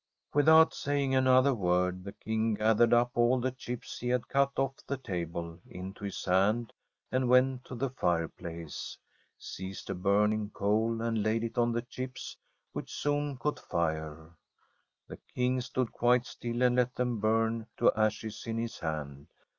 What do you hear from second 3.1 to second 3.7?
all the